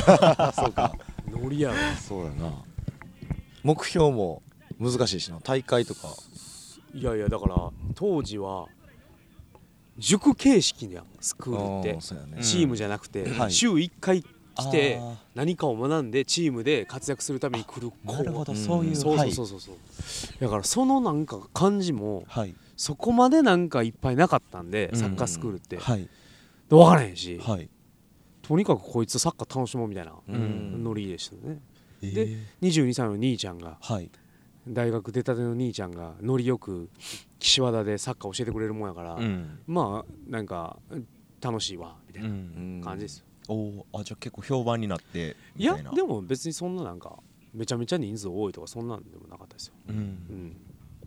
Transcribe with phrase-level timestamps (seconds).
[0.54, 0.94] そうか。
[1.30, 2.52] ノリやろそうやな。
[3.62, 4.42] 目標も
[4.78, 5.38] 難しいしな。
[5.40, 6.08] 大会とか。
[6.94, 8.66] いやいやだから当時は
[9.98, 11.04] 塾形式やん。
[11.20, 11.92] スクールって。
[12.36, 12.42] ね。
[12.42, 13.52] チームじゃなくて、はい。
[13.52, 19.32] 週1回来てあ何かを学んでチームで活躍するために来る子ーなるほどうんそういうそうはい。
[19.32, 19.76] そうそうそう。
[20.40, 22.54] だからそのなんか感じもはい。
[22.76, 24.98] そこまでなんかいっぱいなかったんで、うん。
[24.98, 26.02] サッカースクールって、はい。
[26.02, 26.08] で
[26.70, 27.68] 分からへんし、はい
[28.52, 30.84] とにかくこいつサッカー楽しもうみたいなうん。
[30.84, 31.58] ノリでしたね。
[32.02, 32.14] えー。
[32.14, 32.28] で
[32.60, 34.10] 22歳の兄ちゃんがはい。
[34.68, 36.90] 大学出たての兄ちゃんがノリよく
[37.38, 39.58] 岸和田でサッカー教えてくれるもんやから、うん。
[39.66, 40.78] まあなんか
[41.40, 42.82] 楽しいわみたいなうん。
[42.84, 43.20] 感じです。
[43.20, 45.92] よ、おーあじゃあ結構評判になっていやみたいな。
[45.92, 47.20] でも別にそんななんか
[47.54, 49.98] めちゃめちゃ人数多いとかそんなんでもなかったですよ、ううん。
[49.98, 50.56] ん、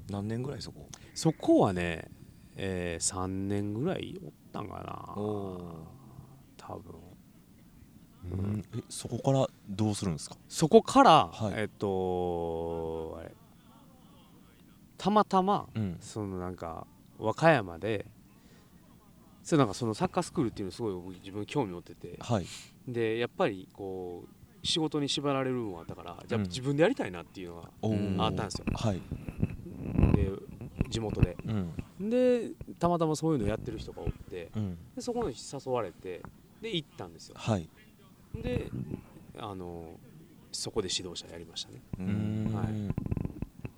[0.10, 0.90] 何年ぐらいそこ？
[1.14, 2.10] そこはね、
[2.56, 5.22] えー、3年ぐらいおったんかな。
[5.22, 5.86] お
[6.58, 6.96] 多分
[8.32, 8.64] うん。
[8.76, 10.38] えそこからどうするんですか？
[10.48, 11.54] そこから、はい。
[11.58, 13.32] えっとあれ。
[14.98, 15.98] たまたまうん。
[16.00, 16.88] そのなんか
[17.20, 18.06] 和歌山で
[19.44, 22.18] それなんかそのサッカースクールっていうのすごい僕自分興味持ってて。
[22.20, 22.46] はい。
[22.88, 27.62] でやっぱりこう仕事に縛られる部分はあったからじゃあうん自分でやりたいなっていうの
[28.18, 28.66] があったんですよ。
[28.74, 29.02] はい。
[30.16, 30.32] で
[30.90, 31.38] 地元で。
[31.46, 32.10] うん。
[32.10, 34.78] でたまたまそういうのやってる人がおってうん。
[34.96, 36.22] でそこに誘われて
[36.62, 37.36] で行ったんですよ。
[37.38, 37.70] はい
[38.42, 38.70] で
[39.38, 40.00] あの
[40.52, 41.82] そこで指導者やりましたね。
[42.54, 42.68] はい。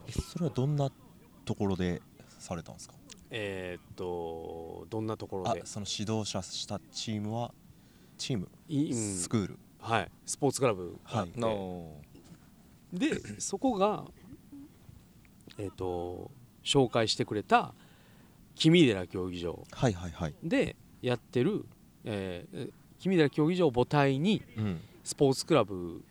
[0.07, 0.91] えそれはどんな
[1.45, 2.01] ところで
[2.37, 2.95] されたんですか？
[3.31, 5.61] えーっとどんなところで？
[5.61, 7.51] あその指導者したチームは
[8.17, 8.47] チーム？
[8.69, 9.15] いうん。
[9.17, 9.59] スクール？
[9.79, 10.11] はい。
[10.25, 11.91] スポーツクラブがあって、の
[12.93, 14.05] でそこが
[15.57, 16.29] えーっと
[16.63, 17.73] 紹介してくれた
[18.55, 20.35] 君寺競技場はいはいはい。
[20.43, 21.65] でやってる、
[22.03, 24.81] えー君寺競技場を母体にうん。
[25.03, 26.03] スポーツクラブ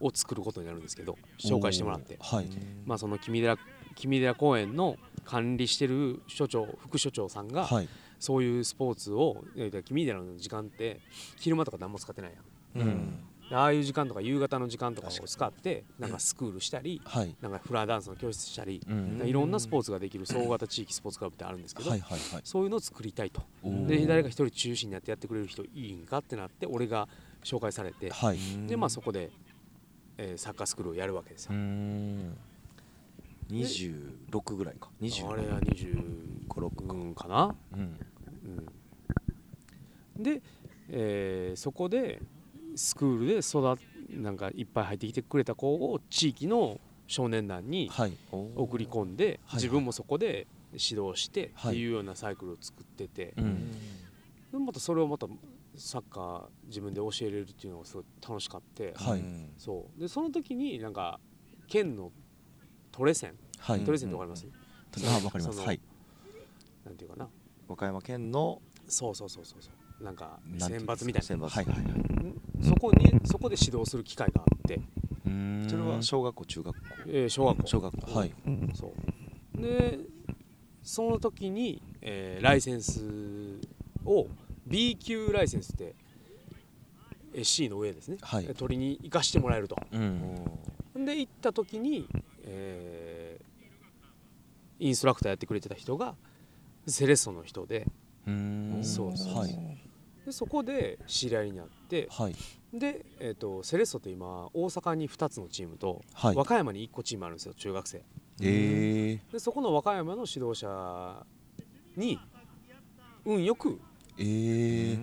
[0.00, 2.18] を作ることになるんですけど紹介してもらって。
[2.20, 2.48] はい。
[2.84, 3.56] まあその君寺
[3.94, 7.88] 君寺公園の管理してる所長副所長さんが、はい。
[8.18, 11.00] そういうスポーツをえー君寺の時間って
[11.38, 12.32] 昼間とか何も使ってない
[12.76, 12.86] やん。
[12.86, 13.18] うん。
[13.35, 17.34] でああいう時間とか夕方の時間とかを使ってなんかスクールしたりはい。
[17.40, 19.22] なんかフラダンスの教室したりうん。
[19.24, 22.40] いろんなスポーツができる総型地域スポーツクラブってあるんですけど、はいはいはい。
[22.44, 23.42] そういうのを作りたいと。
[23.62, 27.08] で誰か一人中心になってやってくれる人いいんかってなって俺が
[27.44, 28.38] 紹介されてはい。
[28.66, 29.30] でまあそこで、
[30.18, 31.52] えーサッカースクールをやるわけですよ。
[31.52, 32.36] うーん。
[33.50, 34.90] 26ぐらいか。
[35.00, 38.00] 20あれは25、6うん、かな、うん。
[40.18, 40.42] うん、で、
[40.88, 42.20] えーそこで
[42.76, 43.76] スクールで育っ
[44.20, 48.12] なんかいっぱい入ってきてくれた子を地域の少年団にはい。
[48.30, 49.56] 送り込んではい。
[49.56, 51.72] 自分もそこで指導してはい。
[51.72, 53.34] っていうようなサイクルを作ってて。
[53.36, 53.70] うん。
[54.52, 55.26] でまたそれをまた
[55.76, 58.94] サッカー自分で教えれるっていうのがすごい楽しかって。
[58.96, 59.20] はい。
[59.20, 60.00] うんそう。
[60.00, 61.18] でその時になんか
[61.66, 62.12] 県の
[62.92, 63.34] トレセン。
[63.58, 63.80] はい。
[63.80, 64.46] トレセンってわかります？
[65.04, 65.80] あわかりまそのすはい。
[66.84, 67.28] なんていうかな。
[67.68, 69.70] 和歌山県のそうそうそうそうそ
[70.00, 70.04] う。
[70.04, 71.26] なんか選抜みたいな。
[71.26, 71.48] 選抜。
[71.48, 74.80] はいはいはいそこにそこで指導する機会があって、
[75.68, 76.96] それは小学校中学校。
[77.08, 77.66] えー小学校。
[77.66, 78.18] 小学校。
[78.18, 78.32] はい。
[78.74, 78.92] そ
[79.58, 79.60] う。
[79.62, 79.98] で
[80.82, 83.60] その時に、えーライセンス
[84.04, 84.26] を
[84.66, 85.94] B 級ライセンスって
[87.34, 88.46] SC の上ですね、はい。
[88.54, 89.76] 取りに行かしてもらえると。
[89.92, 91.04] うん。
[91.04, 92.08] で行った時に、
[92.44, 93.46] えー
[94.78, 96.16] インストラクターやってくれてた人が
[96.86, 97.86] セレッソの人で。
[98.26, 99.34] うーんそうそう。
[99.34, 99.58] はい
[100.26, 102.34] でそこで知り合いになってはい。
[102.74, 106.34] で、えー、とセレッソって今大阪に2つのチームと、はい。
[106.34, 108.02] 和歌山に1個チームあるんですよ中学生。
[108.42, 111.24] えでそこの和歌山の指導者
[111.96, 112.18] に
[113.24, 113.78] 運よくー、
[114.18, 114.98] えー、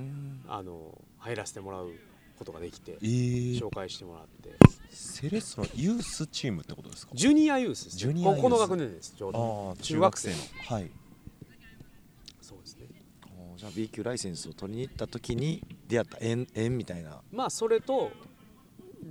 [0.48, 1.90] あの入らせてもらう
[2.38, 4.52] ことができてえー、紹介してもらって。
[4.90, 7.14] セレッソのユースチームってことですか？
[7.16, 10.36] ジュニアユースです、ね、ジュニアこの学年ですちょうあどー中学生の。
[10.68, 10.92] はい
[13.63, 17.21] じゃあ B 級ライセンスを取りに行った時に出会った縁縁みたいな。
[17.31, 18.12] まあそれと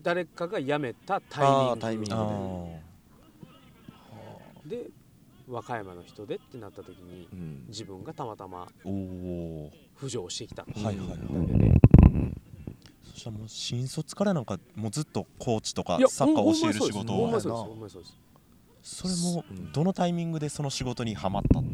[0.03, 1.59] 誰かが辞めたタイミング。
[1.71, 2.67] あータイミングあ
[4.69, 4.91] で
[5.49, 10.85] 和歌山の人でってなった時にうん自分がたまたまーおお浮上してきたっていう。
[10.85, 11.19] はいはいはい。
[11.19, 11.73] だけで
[13.11, 17.41] そしたらもう新卒からなんかもうずっとコーチとかサッカーを教える仕事を。
[18.83, 19.73] それもうん。
[19.73, 21.72] どのタイミングでその仕事にはまったん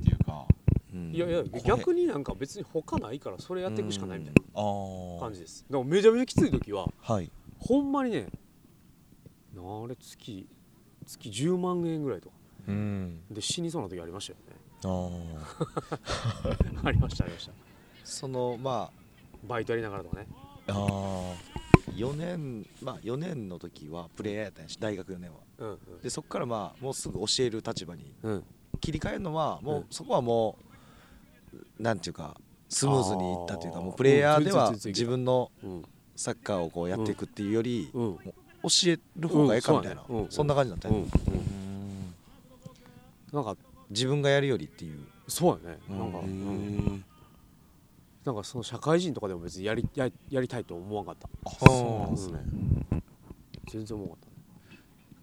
[1.12, 4.68] いやいや逆になんか別に他ないからそれやっていくしかないみたいあな
[5.18, 5.64] あ感じです。
[5.70, 7.30] だからめちゃめちゃきつい時ははい。
[7.58, 8.28] ほんまにね
[9.54, 10.48] なあれ月
[11.06, 12.34] 月10万円ぐらいとか。
[12.68, 13.20] うん。
[13.30, 14.56] で死にそうな時ありましたよね。
[14.84, 16.84] あー。
[16.88, 17.52] ありましたありました。
[18.04, 18.90] そのま
[19.46, 20.28] バイトやりながらとかね。
[20.68, 21.34] あー。
[21.96, 25.38] 4年まあ4年の時はプレイヤーやったんやし大学4年は。
[25.58, 28.44] うんでそこからまあもうすぐ教える立場にうんうん。
[28.80, 29.86] 切り替えるのはもう、うん。
[29.90, 30.64] そこはもう
[31.78, 32.36] なんていうか
[32.68, 35.84] スムーズにいったというかもうプレイヤーでは自分のうん。
[36.18, 38.16] サッカーをこうやっていくっていうより、うん。
[38.16, 38.32] 教
[38.86, 42.14] える方がええかみたいな、うんそんそんな感じだったよ、うんうん
[43.32, 43.56] なんか
[43.90, 44.98] 自分がやるよりっていう。
[45.28, 45.78] そうやね。
[45.88, 45.98] うん。
[45.98, 47.04] なんか、へうん。
[48.24, 51.28] なんかその社会人とかでも別にやりややりたいと思わんかった。
[51.44, 53.02] あそうなんですね。
[53.70, 54.18] 全然思わん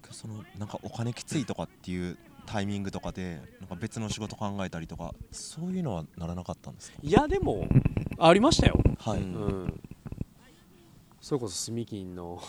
[0.01, 6.97] かっそのなんかお金きついとかっていうタイミングとかでなんか別の仕事考えたりとかそういうのはならなかったんですか？
[7.01, 7.67] たいやでも
[8.17, 8.79] ありましたよ。
[8.99, 9.35] はい、うん。
[9.35, 9.81] うん
[11.21, 12.39] それこそ住金の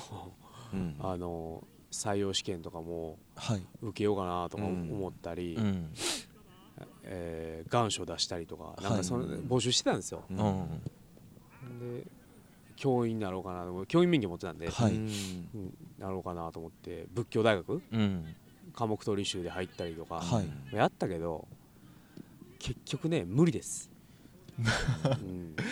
[0.72, 0.96] うん。
[1.00, 3.62] あの採用試験とかもはい。
[3.80, 4.90] 受けようかなとかうん。
[4.90, 5.92] 思ったり、うん。
[7.04, 10.38] えー願書出したりとかなんはいかその募集してたんですよ、うん。
[10.38, 12.02] うん。
[12.02, 12.06] で
[12.76, 14.92] 教員になろうかなと教員免許持ってたんで、はい。
[14.92, 15.74] うんうん。
[15.98, 18.36] なろうかなと思って仏教大学うん
[18.76, 20.76] 科目取り集で入ったりとか、はい。
[20.76, 21.48] やったけど
[22.58, 23.90] 結局ね無理です、
[24.58, 24.60] う
[25.24, 25.66] ん、だか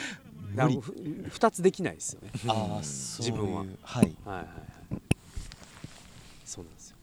[0.56, 2.30] らふ2つできないですよね。
[2.48, 2.84] ああうん。
[2.84, 4.46] そういう自分ははいはいはいはい。
[6.44, 6.96] そうなんですよ。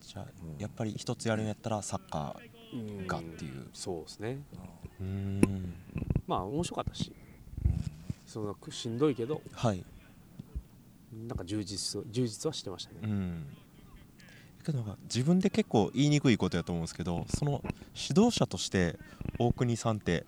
[0.00, 0.26] じゃあ
[0.58, 2.36] やっぱり一つやるんやったらサッカ
[2.72, 3.68] うんがっていう。
[3.72, 4.38] そうですね。
[5.00, 5.74] ーうん。
[6.26, 7.12] まあ面白かったし。
[8.26, 9.42] そのしんどいけど。
[9.52, 9.84] はい。
[11.26, 13.46] なんか充実充実はしてましたね、うん
[14.64, 17.62] けどなんか自分で結構言いにくいことやと思うんですけどその
[17.94, 18.98] 指導者として
[19.38, 20.24] 大国さんって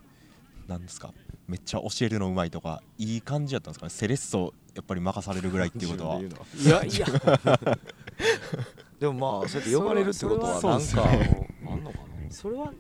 [0.68, 1.12] 何ですか？
[1.48, 3.86] めっちゃ教えるのうまいとかいい感じやったんですか？
[3.86, 6.20] ねセレッソやっぱり任されるぐらいっていうことは。
[6.20, 6.22] い
[6.64, 7.06] やいや。
[9.00, 11.26] でもまあそうやって呼ばれるってことはそれなんか
[11.72, 11.98] あんのか
[12.28, 12.72] それは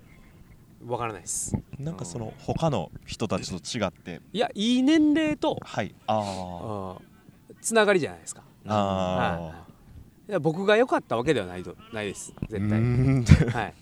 [0.86, 1.56] わからないです。
[1.78, 4.20] なんかその他の人たちと違って。
[4.32, 5.94] いやいい年齢とはい。
[6.06, 6.96] あ
[7.60, 8.42] つながりじゃないですか。
[8.66, 9.69] ああはい
[10.38, 12.32] 僕が良かったわけではないとないです。
[12.36, 13.24] あ絶対うん。
[13.50, 13.74] はい。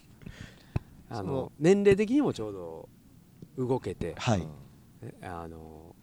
[1.10, 2.88] あの年齢的にもちょうど
[3.66, 4.14] 動けて。
[4.16, 4.46] はい。
[5.02, 5.94] えあの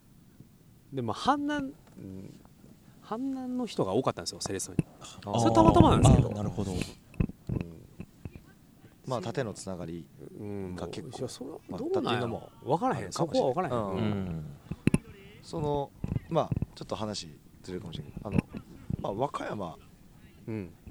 [0.92, 2.40] でも阪南うん
[3.04, 4.78] 阪南の人が多かったんですよセレッソに、
[5.38, 6.30] それたまたまなんですけど。
[6.30, 6.72] なるほど。
[9.06, 10.04] まあ縦のつながり
[10.40, 12.50] うん、が結構いやそれはあどうなんやろ。
[12.64, 13.12] 分からへん。
[13.12, 13.96] そこは分からへん、うん。
[13.96, 14.44] うん。
[15.42, 15.90] その
[16.28, 17.28] まあちょっと話
[17.62, 18.38] ずれるかもしれないあの
[19.00, 19.85] まあ和歌山うん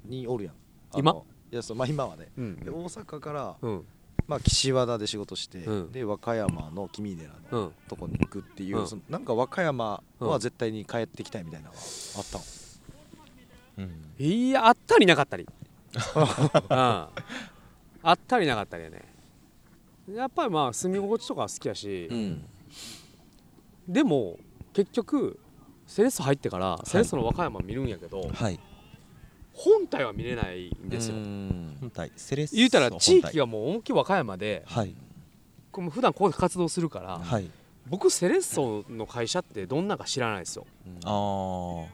[0.04, 0.54] におるやん。
[0.92, 1.12] あの今？
[1.52, 2.28] いやそうまあ今はね。
[2.36, 2.56] うん。
[2.56, 3.84] で大阪からうん。
[4.26, 5.92] まあ岸和田で仕事してうん。
[5.92, 7.72] で和歌山の君寺のうん。
[7.88, 8.88] とこに行くっていううん。
[8.88, 12.44] そのなんか和歌山は絶対に帰ってきたいみたいなのがあったの
[13.78, 14.24] うん。
[14.24, 15.52] いやあったりなかったり、うん、
[16.74, 17.10] あ
[18.10, 19.02] ったりなかったりやね。
[20.14, 22.44] やっぱりまあ住み心地とかは好きやし、ん。
[23.86, 24.38] でも
[24.72, 25.38] 結局
[25.86, 28.58] セレッソ入ってからセレッソの和歌山見るんやけど、はい
[29.56, 32.12] 本体は見れないんですよ、本体。
[32.14, 34.94] セレッソ言うたら地域ががもう思いっきり和歌山ではい。
[35.72, 37.50] こ普段ここで活動するから、はい。
[37.88, 40.66] 僕セレッソの会社ってどんなか知らないですよ。
[41.04, 41.86] あ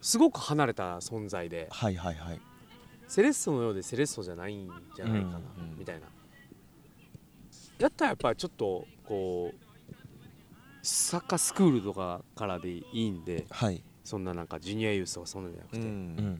[0.00, 1.68] すごく離れた存在で。
[1.70, 2.40] いはいはい。
[3.06, 6.06] セレッソのようでセレッソじゃないんじゃないかな、うんみたいな
[7.78, 9.56] やったらやっぱりちょっとこう
[10.82, 13.82] サッカースクールとかからでいいんではい。
[14.04, 16.36] そんななんかジュニアユースとかそんなんじゃなくて、うんだから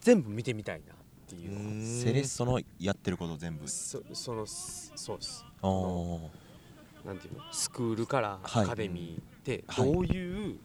[0.00, 0.96] 全部見てみたいなっ
[1.28, 3.68] ていうセレッソのやってること全部。
[3.68, 5.44] そそのそうです。
[7.04, 7.40] なんていうの？
[7.52, 9.92] スクールからはいアカデミーってはい。
[9.92, 10.58] どういう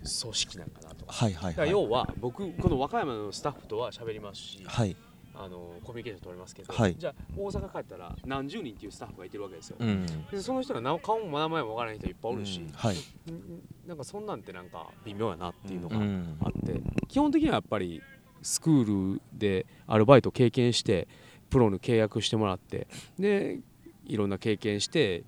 [0.00, 1.06] 組織なんかなと。
[1.06, 1.70] か,、はいはいはい。
[1.70, 4.96] 要は僕この和歌山のスタッフとは喋りますし、はい。
[5.40, 6.96] あのコミュニケーション取れますけど、はい。
[6.98, 10.04] じゃあ大阪帰ったら何十人っていうスタッフがいてるわけですよ、うん。
[10.32, 12.72] でその人ら名顔も名前もわからない人いっぱいおるし、うん。
[12.72, 12.96] はい。
[12.96, 13.62] ん。
[13.86, 16.36] なんかそんなんってなんか微妙やなっていうのがうん。
[16.42, 18.02] あって、基本的にはやっぱり
[18.42, 21.08] スクールでアルバイト経験して
[21.50, 22.86] プロに契約してもらって
[23.18, 23.60] で
[24.04, 25.24] いろんな経験して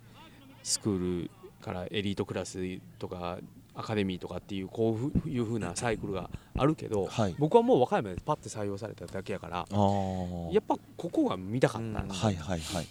[0.63, 2.59] スクールからエリートクラス
[2.99, 3.39] とか
[3.75, 7.35] アカデミーとかっていうこういうふうなサイクルがあるけど、はい。
[7.39, 12.87] 僕はもう和歌山でパッて採用されただけやからやっぱここが見たかったんで、はいはいはい。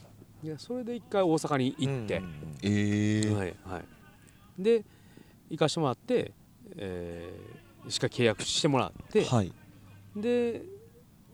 [0.58, 2.22] それで一回大阪に行って、
[2.64, 3.84] ええはいはい、
[4.58, 4.84] で
[5.50, 6.32] 行かしてもらって、
[6.78, 9.52] えーしっかり契約してもらって、はい
[10.16, 10.64] で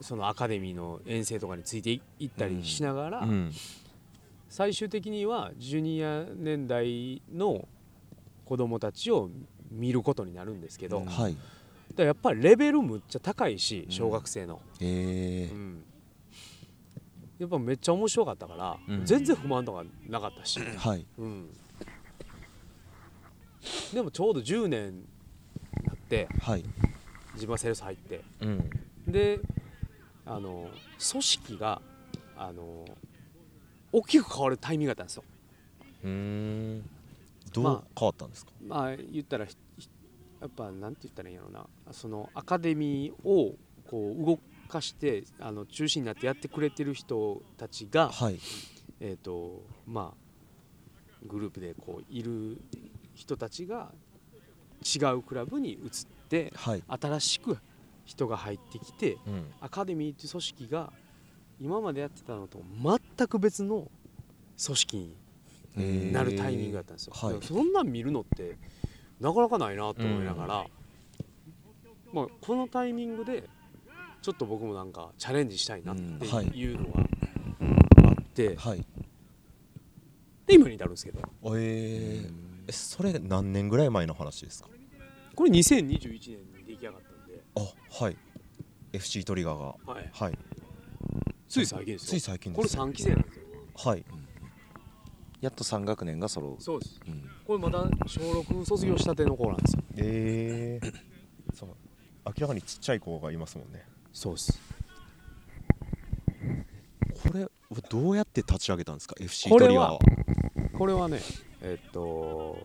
[0.02, 3.52] そのアカデミーの遠征とかについてい行ったりしながら、うん。
[4.50, 7.68] 最終的にはジュニア年代の
[8.46, 9.30] 子供たちを
[9.72, 11.06] 見ることになるんですけど、うん。
[11.06, 11.38] はい。
[11.98, 15.84] らやっぱりレベルむっちゃ高いし小学生の、ええうん。
[17.40, 19.06] やっぱめっちゃ面白かったから、うん。
[19.06, 21.06] 全然不満とかなかったし、 はい。
[21.18, 21.50] うん、
[23.94, 25.04] でもちょうど10年
[25.94, 26.64] ってはい
[27.36, 28.22] 自分はセールス入って。
[28.42, 28.70] うん。
[29.08, 29.40] で
[30.26, 30.70] あの
[31.12, 31.82] 組織が
[32.36, 32.86] あの
[33.92, 35.24] 大きく変わるタイミングだったんですよ。
[36.04, 36.90] うーん。
[37.54, 38.52] どまう変わったんですか？
[38.66, 39.52] まあ言ったらや
[40.48, 41.66] っぱなんて言ったらいいんやろうな。
[41.92, 43.56] そのアカデミーを
[43.90, 48.40] こう動かしてあの中心になってやってくれてる人たちがはい。
[49.00, 52.58] えっ、とまあグループでこういる
[53.14, 53.92] 人たちが
[54.84, 55.90] 違うクラブに移って
[56.56, 56.84] はい。
[56.88, 57.58] 新しく
[58.06, 59.46] 人が入ってきてうん。
[59.62, 60.92] アカデミーっていう組織が
[61.60, 62.62] 今までやってたのと
[63.18, 63.90] 全く別の
[64.64, 65.16] 組織
[65.78, 67.38] になるタイミングだったんですよ、はい。
[67.42, 68.58] そんなん見るのって
[69.20, 70.66] なかなかないなと思いながら、
[72.14, 73.44] まあ、このタイミングで
[74.22, 77.02] ちょっと僕もなんかチャレンジしたいなってはいいうのが
[78.10, 78.86] あって、はい。
[80.48, 81.22] で今に至るんですけど。
[81.56, 82.46] えー。
[82.68, 84.70] えそれ何年ぐらい前の話ですか？
[85.36, 88.18] これ2021年に出来上がったんで、あはい。
[88.94, 89.66] FC トリガーが。
[89.86, 90.38] はい、はい。
[91.48, 92.10] つい最近ですよ。
[92.10, 93.46] つい最近これです3期生なんですよ。
[93.76, 94.06] はい。
[95.42, 96.62] やっと3学年が揃う。
[96.62, 97.00] そうです。
[97.08, 97.30] うん。
[97.46, 99.84] これまだ小6卒業したての子なんですよ。
[99.98, 100.94] えー、
[101.54, 101.70] そう
[102.26, 103.86] 明らかにちっちゃい子がいますもんね。
[104.14, 104.60] そうです。
[107.24, 107.48] これ
[107.90, 110.00] どうやって立ち上げたんですか？FC トリガーは。
[110.78, 111.20] これはね
[111.62, 112.58] えっと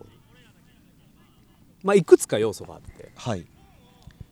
[1.83, 3.11] まあいくつか要素があって。
[3.15, 3.45] はい。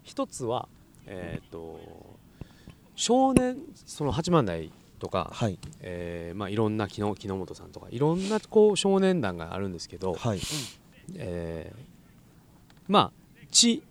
[0.03, 0.68] 一つは
[1.06, 1.79] えっと
[2.96, 5.58] 少年その八幡台とか、はい。
[5.82, 10.39] えーまあ、いろんな木の木之本さんとかいろんなこう少年団があるんですけど、はい。
[11.15, 11.79] えー
[12.88, 13.12] まあ
[13.51, 13.84] チ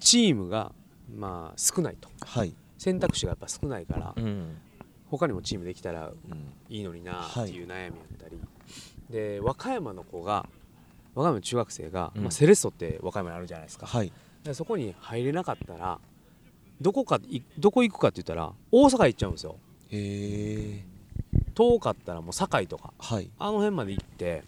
[0.00, 0.72] チームが
[1.14, 2.08] まあ少ないと。
[2.20, 2.54] はい。
[2.78, 4.56] 選択肢がやっぱ少ないから、うん。
[5.10, 6.52] 他にもチームできたらうん。
[6.68, 8.40] いいのになはいっていう悩みやったり、
[9.08, 10.46] で和歌山の子が
[11.16, 12.22] 和歌山の中学生が、うん。
[12.22, 14.12] まあ、セレッソって和歌山にあるじゃないですか、はい。
[14.44, 15.98] でそこに入れなかったら
[16.80, 19.56] どこかいどこ行くかって言ったら大阪行っちゃうんですよ。
[19.90, 20.84] へえ
[21.54, 22.92] 遠かったらもう堺とか。
[22.98, 23.30] はい。
[23.38, 24.44] あの辺まで行って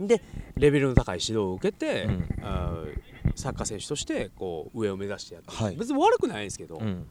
[0.00, 0.20] で
[0.56, 2.28] レベルの高い指導を受けて、うん。
[2.42, 3.00] あー
[3.36, 5.76] サッカー選手としてこう上を目指してやってる、はい。
[5.76, 7.06] 別に悪くないんですけど、うん。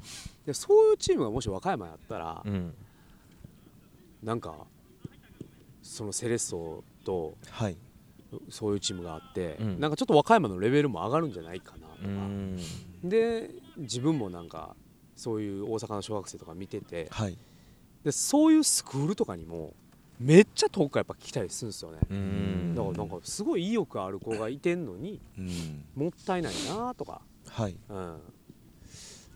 [0.46, 2.74] でそういうチームがもし和歌山やったら、うん。
[4.22, 4.54] なんか
[5.82, 7.78] そのセレッソとはい
[8.50, 9.80] そういうチームがあって、うん。
[9.80, 12.58] なんかちょっと和歌山のレベルも上がるんじゃないかなとか、うん。
[13.04, 14.76] で自分もなんか
[15.16, 17.38] そういう大阪の小学生とか見ててはい。
[18.04, 19.74] でそういうスクールとかにも
[20.20, 22.76] めっちゃ遠くからやっぱ来たりするんですよね、うん。
[22.76, 25.86] だからなんかすごい意欲ある子がいてんのにうん。
[25.96, 27.76] もったいないなとか、はい。
[27.90, 28.20] うん、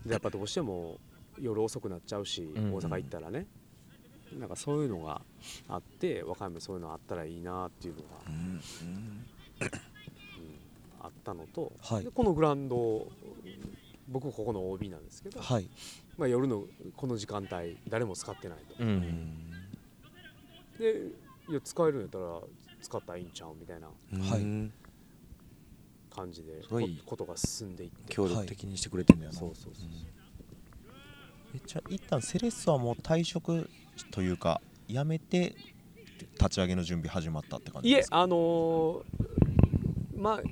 [0.05, 0.99] でやっぱどうしても
[1.39, 2.73] 夜遅くなっちゃうし、うん。
[2.73, 3.47] 大阪行ったらね
[4.39, 5.21] なんかそういうのが
[5.67, 9.25] あって和歌山にそういうのあったらいいなっていうのが、うんうん
[11.05, 12.03] あったのと、はい。
[12.05, 13.07] でこのグラウンド
[14.07, 15.67] 僕ここの OB なんですけど、はい。
[16.17, 16.63] まあ、夜の
[16.95, 18.91] この時間帯誰も使ってないと、ううん。
[18.99, 19.37] ん
[20.79, 21.07] で
[21.49, 22.39] いや使えるんやったら
[22.81, 24.41] 使ったらいいんちゃうみたいなはい。
[24.41, 24.73] うん
[26.15, 28.13] 感じでこことが進んでいって。
[28.13, 29.37] 協力的にしてくれてんだよな。
[29.37, 29.89] そうそうそう
[31.55, 33.69] えじゃあ一旦セレッソはもう退職
[34.11, 35.55] というか辞めて
[36.39, 38.17] 立ち上げの準備始まったって感じですか？
[38.17, 39.03] いえあのー
[40.15, 40.43] まあね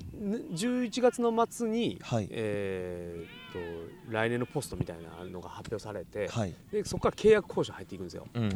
[0.52, 2.28] 11月の末に、はい。
[2.32, 6.54] えーっと来年のポストみたいなのが発表されて、はい。
[6.72, 8.28] でそこから契約交渉入っていくんですよ。
[8.34, 8.52] うん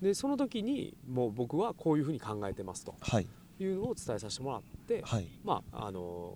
[0.00, 2.94] でその時にもう僕はこういうふうに考えてますと。
[3.00, 3.26] はい。
[3.58, 5.26] いうのを伝えさせてもらって、はい。
[5.44, 6.34] まああの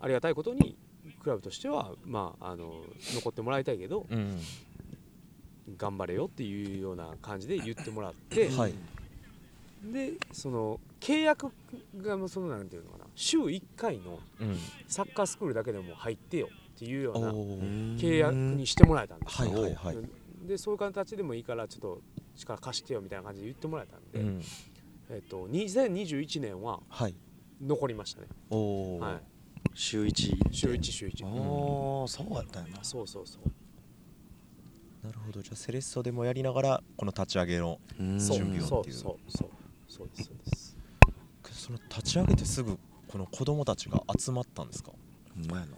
[0.00, 0.76] ありがたいことに
[1.22, 2.82] クラブとしては、まあ、あの
[3.14, 4.38] 残ってもらいたいけどうん
[5.76, 8.74] 頑張れよっていうような感じで言ってもらって、はい。
[9.92, 11.52] でその契約
[11.98, 14.56] がそのなんていうのかな週1回のうん。
[14.88, 19.52] サッカースクールだけでも入ってよっていうような契約にしてもらえたんですよ。
[19.52, 19.96] はいはいはい。
[20.46, 22.02] でそういう形でもいいからちょっと
[22.36, 24.42] 力貸してよみたいな感じで言ってもらえたんで、うん。
[25.10, 27.14] えっと2021年ははい。
[27.62, 29.20] 残りましたね、おおはい、
[29.74, 30.36] 週一。
[30.50, 32.84] 週1週1ああそうやったんやな。
[32.84, 33.42] そうそうそう
[35.04, 35.42] なるほど。
[35.42, 38.94] じゃあセレッソでもやりながらこの立ち上げの準備をっていう。
[38.96, 39.48] そうそう
[39.86, 40.76] そうですそうです。
[41.52, 44.92] その立ち上げてすぐこの子供たちが集まったんですか？
[45.34, 45.72] ほんまやな。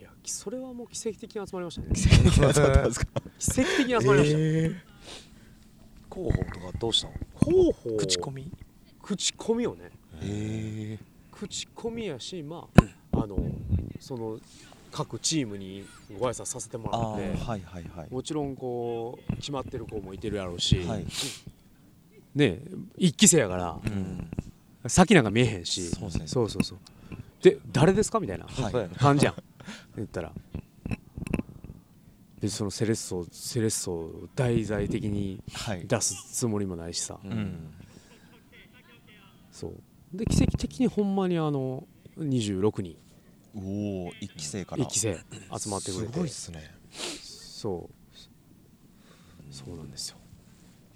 [0.00, 1.94] いやそれはもう奇跡的に集まりましたね。
[1.94, 3.06] 集まったんですか？
[3.38, 4.36] 奇跡的に集まりました、
[6.14, 7.14] 広報とかどうしたの？
[7.40, 8.50] 広報口コミ？
[9.00, 9.90] 口コミをね。
[10.22, 10.98] へえ
[11.30, 12.68] 口コミやしま
[13.12, 13.38] ああの
[14.00, 14.38] その
[14.96, 15.84] 各チームに
[16.20, 18.08] ご挨拶させてもらってはいはいはい。
[18.10, 21.06] もちろんこう決まってる子もいてるやろうし、はい。
[22.36, 22.60] ね
[22.96, 24.30] 一期生やからうん。
[24.86, 26.28] 先なんか見えへんしそうね。
[26.28, 26.78] そうそうそう。
[27.42, 28.20] で誰ですか？
[28.20, 28.46] みたいな
[28.96, 29.34] 感じやん。
[29.96, 30.32] 言ったら。
[32.40, 35.86] でそのセレッソセレッソを題材的にはい。
[35.88, 37.74] 出すつもりもないしさ、ううん。
[39.50, 40.16] そう。
[40.16, 41.84] で奇跡的にほんまにあの
[42.18, 42.96] 26人
[43.56, 44.84] おお一期生から。
[44.84, 45.14] 1期生
[45.58, 46.12] 集まってくれて。
[46.12, 46.70] すごいっすね。
[46.90, 47.94] そう。
[49.50, 50.16] そうなんですよ。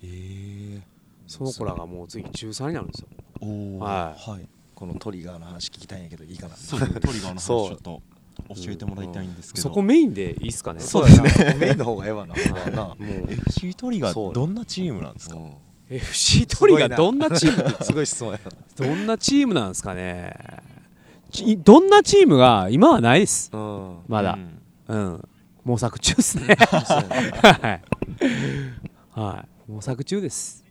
[0.02, 0.82] ええ
[1.26, 3.08] その子らがもう次中3になるんですよ。
[3.40, 4.48] おおははい。
[4.74, 6.56] このトリガーの話聞きたいんやけどいいかな。
[6.56, 6.80] そう。
[6.80, 8.02] ですねトリガーの話ちょっと
[8.48, 9.62] 教えてもらいたいんですけど。
[9.62, 10.80] そこメインでいいっすかね。
[10.80, 11.22] そうやな。
[11.54, 12.34] メインの方がええわな。
[12.70, 12.84] な。
[12.84, 12.96] もう。
[13.32, 15.36] FC トリガーどんなチームなんですか？
[15.36, 15.52] うん。
[15.90, 17.84] FC トリガーどんなチーム？
[17.84, 18.40] すごい質問や
[18.76, 20.36] どんなチームなんですかね。
[20.66, 20.67] ち
[21.58, 23.50] どんなチームが今はないです。
[23.52, 23.98] なうん。
[24.08, 24.38] まだ。
[24.88, 25.12] うん。
[25.12, 25.28] うん、
[25.64, 26.56] 模索中です ね。
[26.56, 27.82] は
[29.16, 30.64] い、はい、模索中です。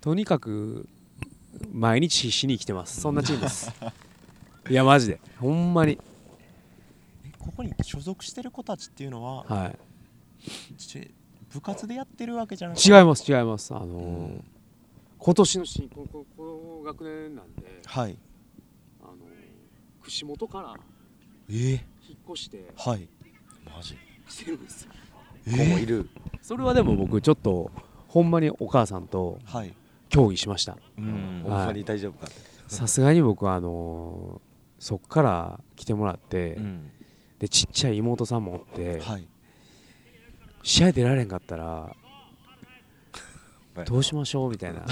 [0.00, 0.88] とにかく
[1.72, 3.00] 毎日必死に生きてます。
[3.00, 3.70] そんなチームです。
[4.70, 5.20] いやマジで。
[5.38, 5.98] ほんまに。
[7.24, 9.74] えここに所属してる子たちっていうのはは
[10.76, 11.10] ち
[11.52, 13.74] 部活でやってるわけじゃなくい違います違います。
[13.74, 14.44] あのーうん。
[15.18, 18.10] 今年の新こここの学年なんではい。
[18.10, 18.27] あのー
[20.08, 20.74] 串本から
[21.50, 21.80] えー、引っ
[22.32, 23.06] 越してはい。
[23.66, 23.94] マジ？
[24.26, 24.92] 来てるんですよ。
[25.50, 26.08] 子もいる。
[26.40, 27.70] それはでも僕ちょっと
[28.06, 29.74] ほんまにお母さんとはい。
[30.08, 30.78] 協議しました。
[30.96, 31.42] うん。
[31.44, 32.26] ほんまに大丈夫か？
[32.26, 32.34] って
[32.68, 34.48] さすがに僕はあのー
[34.82, 36.90] そっから来てもらって、うん。
[37.38, 39.28] でちっちゃい妹さんもおって、はい。
[40.62, 41.96] 試合出られんかったらは
[43.76, 44.50] い どうしましょう？
[44.50, 44.86] みたいな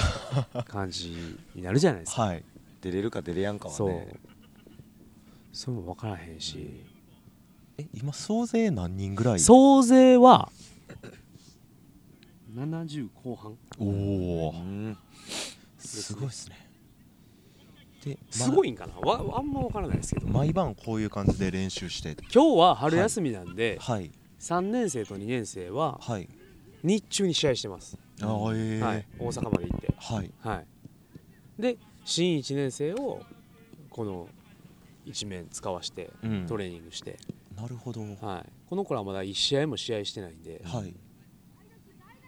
[0.64, 1.14] 感じ
[1.54, 2.44] になるじゃないですか、はい。
[2.82, 3.88] 出れるか出れやんかはそう。
[3.88, 4.08] ね
[5.56, 6.84] それも分からへんし、
[7.78, 9.40] え今総勢何人ぐらい？
[9.40, 10.52] 総勢は
[12.54, 13.56] 70後半。
[13.78, 13.84] お
[14.48, 14.98] おうん。
[15.78, 16.68] すごいですね。
[18.04, 18.96] ですごいんかな？
[19.00, 20.28] わあんま分からないですけど。
[20.28, 22.14] 毎晩こういう感じで練習して。
[22.34, 24.10] 今日は春休みなんで、はい。
[24.38, 26.28] 3年生と2年生ははい。
[26.82, 29.94] 日中に試合してます、あーええはい、大阪まで行って。
[29.96, 30.30] はい。
[30.40, 30.66] はい、
[31.58, 33.22] で新1年生を
[33.88, 34.28] この
[35.06, 36.46] 一面使わしてうん。
[36.46, 37.18] トレーニングして、
[37.56, 38.02] なるほど。
[38.20, 40.94] はい、この子らまだ1試合も試合してないんで、はい。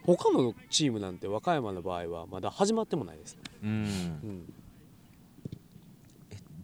[0.01, 3.69] 他のチームなんて和歌山の場合はまだ始まってもないです、うん。
[3.69, 4.53] うん、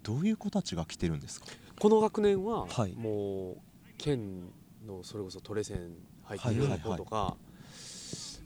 [0.01, 1.47] どういう子たちが来てるんですか？
[1.80, 2.95] この学年ははい。
[2.95, 3.58] もう
[3.97, 4.54] 県
[4.88, 7.36] のそれこそトレセン入ってるような子とか、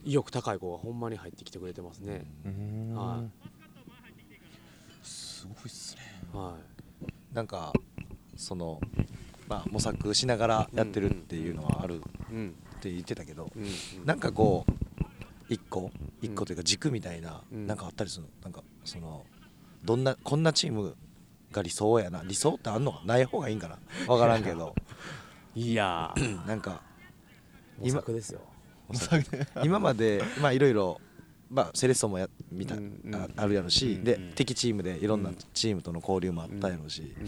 [0.04, 2.96] 意欲高い子がほんまに入ってきてくれてますね、うーん。
[2.96, 3.24] は
[5.02, 6.02] すごいっすね。
[6.34, 6.58] は
[7.34, 7.72] なんか
[8.36, 8.80] その
[9.48, 12.02] まあ模索しながらやってるっていうのはあるっ
[12.82, 13.52] て言ってたけど
[14.06, 14.72] なんかこう
[15.50, 17.68] 一個一個というか軸みたいなうん。
[17.68, 18.30] なんかあったりするの？
[18.44, 19.26] なんかその
[19.84, 20.96] どんなこんなチーム
[21.52, 22.22] が理想やな。
[22.24, 23.02] 理想ってあんのか？
[23.06, 23.80] ない方がいいんかな？
[24.08, 24.76] 分からんけど。
[25.56, 26.46] いやー。
[26.46, 26.82] なんか
[27.80, 28.42] 模索ですよ。
[29.64, 31.00] 今までまあいろいろ
[31.50, 33.16] まあセレッソもや見た、うんうん。
[33.16, 34.32] ああるやろし、うんでうん。
[34.36, 37.28] 敵チームでいろんなチームとの交流もあったやろし、うん。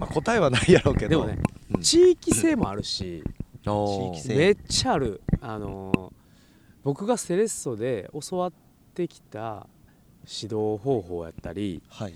[0.00, 1.38] まあ、答えはないやろうけどでもね、
[1.74, 1.80] うん。
[1.82, 3.22] 地域性もあるし、
[3.62, 3.68] 地
[4.12, 4.34] 域性。
[4.36, 5.20] めっちゃある。
[5.40, 6.20] あのー
[6.82, 8.52] 僕がセレッソで教わっ
[8.94, 9.66] てきた
[10.20, 12.14] 指導方法やったり、はい。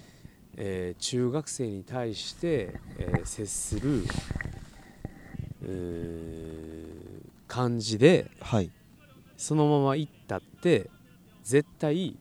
[0.56, 4.04] えー中学生に対して、えー接する
[5.62, 6.88] うー
[7.46, 8.70] 感じではい。
[9.36, 10.88] そのまま行ったって
[11.44, 12.16] 絶対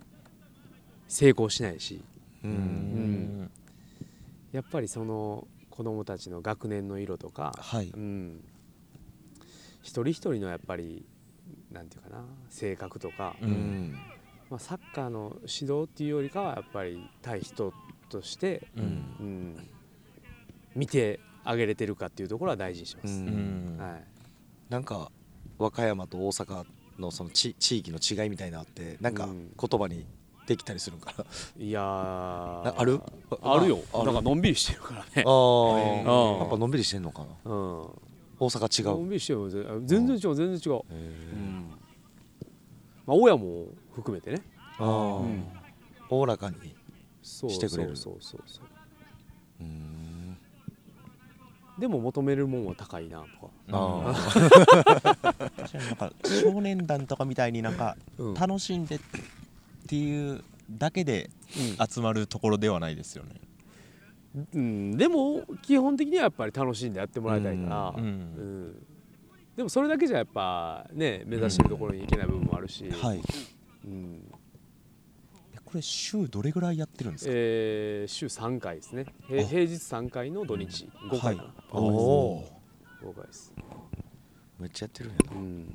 [1.08, 2.04] 成功しないし。
[2.44, 2.54] ううん。
[2.54, 3.52] ん
[4.52, 7.88] やっぱりその子供たちの学年の色とか、はい。
[7.88, 8.44] うん、
[9.82, 11.04] 一人一人のやっぱり
[11.72, 13.36] なんていうかな性格とか、
[14.52, 17.74] まあ、サッカーの指導っていうよりかはやっぱり対人
[18.10, 18.86] として、ううん。
[18.86, 19.70] うん、
[20.76, 23.24] 見てあげれてるかっていうところは大事にします。
[23.24, 24.04] はい。
[24.70, 25.12] なんか
[25.58, 26.66] 和歌山と大阪
[27.04, 29.52] のその地地域の違いみたいなのってなんかうん。
[29.60, 30.06] 言葉に
[30.48, 31.26] できたりするんかな、
[31.58, 31.84] いやー。
[32.66, 33.00] なある？
[33.42, 33.80] あるよ。
[33.94, 35.10] なんかのんびりしてるからね。
[35.18, 36.02] あー。
[36.02, 37.52] うんやっぱのんびりしてんのかな？
[37.52, 37.82] うん。
[38.40, 39.50] 大阪違のうんびりしてるよ。
[39.86, 40.96] 全然違う全然違う、へ
[41.34, 41.70] うん。
[43.06, 44.42] まあ、親も含めてね。
[44.80, 45.26] お
[46.10, 46.58] おらかに
[47.24, 47.96] してくれる。
[47.96, 48.66] そうそうそうそう
[49.62, 49.64] う。
[49.64, 49.93] ーん
[51.78, 54.14] でも求めるもんは高いなとか、あ
[55.58, 58.34] 確かになんか少年団とかみたいになんかうん。
[58.36, 59.00] 楽しんでっ
[59.88, 61.30] ていうだけで
[61.90, 63.32] 集まるところではないですよね。
[64.54, 68.04] うん、でも基本的にはやっぱり楽しんでやってもらいたいから、うん。
[68.04, 68.88] うん。
[69.56, 73.22] でもそれだけじゃやっぱね目指してるところに行けない部分もあるし、はい。
[73.86, 74.24] うん。
[74.32, 74.43] え
[75.74, 79.08] ここれ週どれぐらいやってるんですか、えー週3回ですね。
[79.28, 80.88] 平日3回の土日。
[81.10, 81.36] 5回。
[81.36, 82.44] かな、おお
[83.02, 83.52] 5回です。
[84.60, 85.66] めっちゃやってるんやなうん。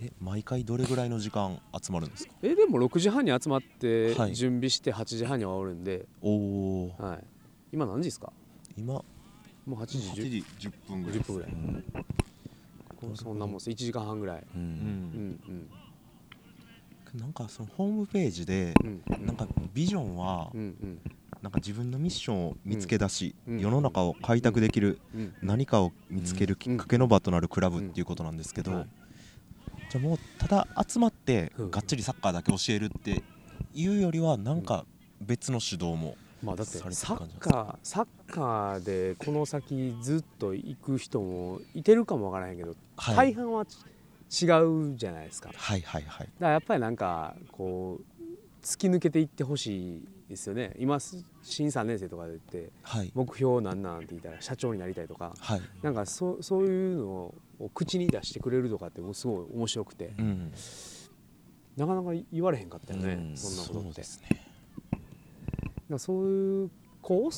[0.00, 2.32] え毎回どれぐらいの時間集まるんですか？
[2.42, 4.34] えでも6時半に集まってはい。
[4.34, 6.30] 準備して8時半には終わるんで、お
[6.86, 7.24] おはい、
[7.72, 8.32] 今何時ですか？
[8.76, 9.04] 今も
[9.68, 11.52] う8時 10, 時10分10分ぐらい。
[11.52, 13.16] うん。
[13.16, 13.70] そんなもんです。
[13.70, 15.70] 1時間半ぐらい、ううんんうん
[17.14, 18.72] なんかそのホームページで
[19.20, 20.50] なんかビジョンは
[21.42, 23.60] なんか自分のミッションを見つけ出し、うん。
[23.60, 25.34] 世の中を開拓できるうん。
[25.42, 28.86] 何かを見つけるきっかけの場となるクラブっていうことなんですけど、
[29.90, 31.70] じゃあもうただ集まってうん。
[31.70, 33.22] がっちりサッカーだけ教えるって
[33.74, 34.86] いうよりはなんか
[35.20, 43.66] 別の指導も、まあだってサッカーサッカーでこの先ずっと行く人もいてるかもわからへんけど、はい、大半は
[44.32, 44.46] 違
[44.92, 45.48] うじゃないですか。
[45.48, 46.02] だかはいはい。
[46.02, 50.74] はいらやっぱりなんかこう突き抜けていってほしいですよね。
[50.78, 53.12] 今す新3年生とかで言ってはい。
[53.14, 55.60] 目標なんなんって言ったら社長になりたいとかはい。
[55.82, 57.04] なんかそそういうの
[57.60, 60.52] を口に出してくれるとかってもうすごい面白くてうん。
[61.76, 63.36] なかなか言われへんかったよね、うん。
[63.36, 63.84] そんなことって。
[63.84, 64.52] そうですね。
[65.90, 66.70] だそういう
[67.02, 67.30] 子を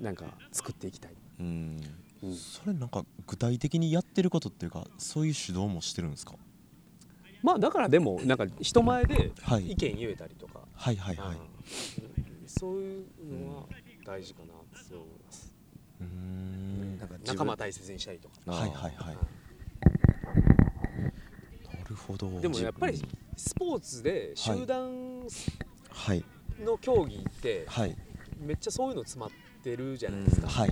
[0.00, 1.80] なんか作っていきたい、うん
[2.24, 6.34] うんそれなんか具体的にやってることっていうかそういう指導もしてるんですか？
[7.42, 9.72] まあだからでもなんか人前ではい。
[9.72, 11.36] 意見言えたりとか、はいはいはい。
[11.36, 11.44] うん。
[12.46, 13.64] そういうのは
[14.06, 14.48] 大事かなっ
[14.88, 15.54] て思います、
[16.00, 16.98] うーん。
[16.98, 19.16] なんか自分仲間大切にしたりとか、はいはいはい。
[21.76, 22.40] なるほど。
[22.40, 23.02] でもやっぱり
[23.36, 25.20] スポーツで集団
[25.90, 26.24] はい。
[26.58, 27.94] の競技ってはい。
[28.38, 29.30] めっちゃそういうの詰まっ
[29.62, 30.70] てるじゃないですか、はい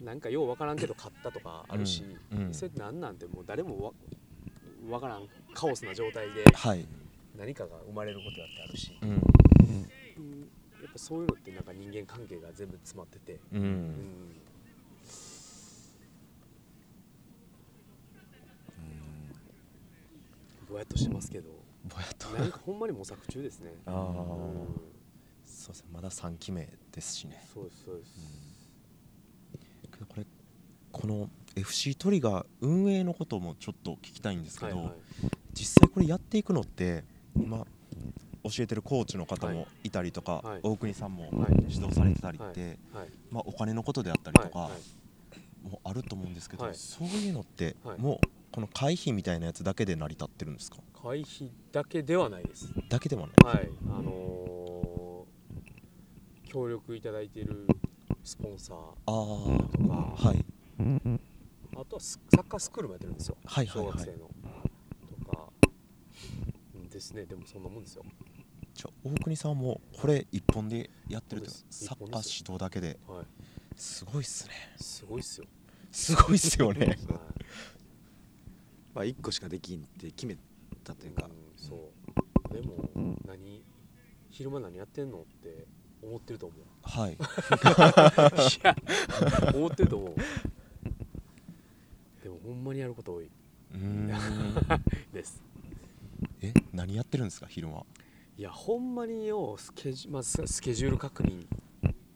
[0.00, 2.38] なんかよう分からんけど勝ったとかあるし、うん。
[2.46, 2.54] うん。
[2.54, 3.92] それって何なんてもう誰もわ
[4.88, 6.86] 分からんカオスな状態ではい。
[7.36, 9.08] 何かが生まれることだってあるし、うん。
[9.10, 10.40] うん。
[10.80, 13.62] やっぱそういうのってなんか人間関係が全部詰まってて、ううん。
[13.62, 14.42] ん
[20.68, 21.50] ぼやっとしてますけど。
[21.84, 22.28] ぼやっと。
[22.28, 23.72] なんかほんまに模索中ですね。
[23.86, 24.66] あうん。
[25.44, 25.88] そうですね。
[25.92, 27.42] まだ3期目ですしね。
[27.52, 28.47] そうですそうです。
[29.98, 30.26] けどこれ
[30.90, 34.94] この FC トリガー運営のこともちょっと聞きたいんですけど、はいはい。
[35.52, 37.04] 実際これやっていくのって
[37.36, 37.66] 今
[38.44, 39.90] 教えてるコーチの方もい。
[39.90, 40.60] たりとか、はい。
[40.62, 41.52] 大国さんもはい。
[41.68, 43.08] 指導されてたりって、はい。
[43.30, 44.70] まあ、お金のことであったりとか、
[45.62, 46.74] もあると思うんですけど、はい。
[46.74, 48.00] そういうのってはい。
[48.00, 48.18] もう
[48.50, 50.78] この会費みたいなやつだけで成り立ってるんですか？
[51.02, 52.72] 会費だけではないです。
[52.88, 53.56] だけではない。
[53.56, 54.38] はい、あのー
[56.50, 57.66] 協力いただいている
[58.28, 60.44] スポンサーあとか、あはい。
[61.74, 63.92] あとはスサッカースクールもやってるんですよ、はいはいはい。
[63.92, 64.18] 小学生の。
[64.18, 65.48] とか、
[66.74, 68.04] うんですね、でもそんなもんですよ。
[68.74, 72.98] じゃあ大国さんもこれ一本でやってるっサッカー指導だけで。
[73.08, 73.24] はい、
[73.76, 74.52] すごいっすね。
[74.76, 75.46] すごいっすよ。
[75.90, 76.86] すごいっすよね。
[76.86, 76.98] はい。
[78.94, 80.36] まあ1個しかできんって決め
[80.84, 81.24] たというか。
[81.24, 81.74] うんそ
[82.50, 82.54] う。
[82.54, 82.90] でも、
[83.26, 83.64] 何、
[84.28, 85.66] 昼間何やってんのって
[86.02, 86.60] 思ってると思う。
[86.82, 87.12] はい。
[87.12, 87.16] い
[88.62, 88.76] や、
[89.54, 90.14] 思ってると思う。
[92.22, 93.30] でも、ほんまにやること多い。
[95.12, 95.42] です。
[96.40, 97.84] え何やってるんですか昼間？
[98.38, 101.44] いやほんまによスケジュ,、まあ、ススケジュール確認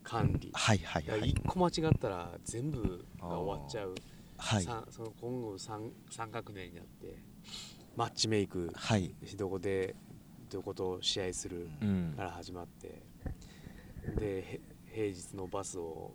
[0.05, 0.51] 管理。
[0.53, 1.35] はいはいはい。
[1.35, 3.95] 1個間違ったら全部が終わっちゃう、
[4.39, 4.63] はい。
[4.65, 7.17] さその今後 3, 三学年になって
[7.97, 9.15] マッチメイクはい。
[9.37, 9.97] どこで
[10.49, 12.15] どこと試合するうん。
[12.17, 13.03] から始まって
[14.17, 14.61] でへ
[14.93, 16.13] 平日のバスを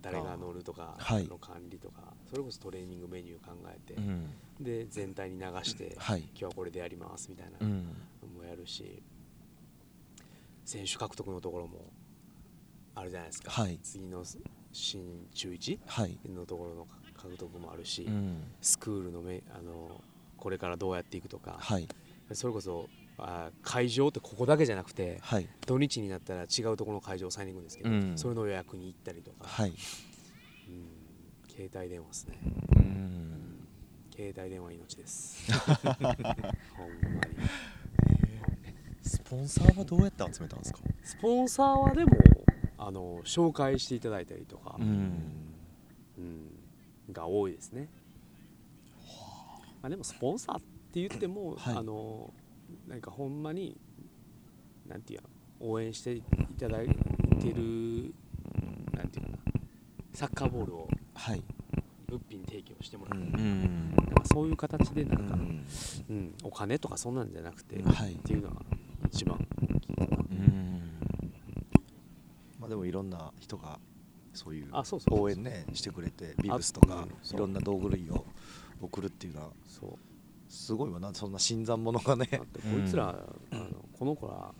[0.00, 0.96] 誰が乗るとか
[1.28, 4.30] の管理とか、それこそトレーニングメニュー考えて、うん。
[4.60, 6.20] で全体に流して、はい。
[6.20, 7.84] 今日はこれでやりますみたいなうん。
[8.22, 9.02] のもやるし
[10.64, 11.92] 選手獲得のところも
[12.94, 13.78] あるじゃないですか、はい。
[13.82, 14.22] 次の
[14.72, 16.18] 新中1はい。
[16.28, 18.44] のところの獲得もあるし、うん。
[18.60, 20.00] スクールのめあの
[20.36, 21.88] これからどうやっていくとか、はい。
[22.32, 25.48] それこそあ会場ってここだけじゃなくてはい。
[25.66, 28.12] 土日になったら違うところの会場を押さえに行くんですけど、うん。
[28.18, 29.70] それの予約に行ったりとか、はい。
[29.70, 29.76] うん。
[31.48, 32.38] 携帯電話ですね。
[32.76, 33.68] うん。
[34.14, 35.52] 携帯電話命です。
[35.72, 36.16] ほんまに。
[39.02, 40.80] スポンサーはどうやって集めたんですか？
[41.02, 42.10] スポンサーはでも
[42.76, 45.22] あの紹介していただいたりとか、うん。
[46.18, 46.50] うん。
[47.12, 47.88] が多いですね、
[49.80, 51.76] まあ、でもスポンサーって言っても、はい。
[51.76, 52.32] あの
[52.86, 53.76] なんかほんまに
[54.88, 55.22] なんていう
[55.60, 56.22] の応援してい
[56.58, 56.88] ただい
[57.40, 58.14] てる
[58.92, 59.38] なんていうかな
[60.12, 61.42] サッカーボールをはい。
[62.08, 63.26] 物品提供してもらう、うん。
[63.26, 65.64] うんなんかそういう形でなんか、うん
[66.08, 68.12] うんお金とかそんなんじゃなくて、はい。
[68.12, 68.62] っていうのは
[69.10, 69.46] 一番
[72.66, 73.78] まあ、でもいろんな人が
[74.34, 78.24] そういうあそうそう応援ねしてくれてビブスとかいろんな道具類を
[78.80, 79.98] 送るっていうのはそう
[80.48, 82.26] すごいわなそんな新参者がね。
[82.30, 83.08] だってこいつら、
[83.50, 84.52] あのこの子ら